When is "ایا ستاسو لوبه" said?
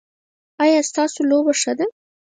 0.63-1.53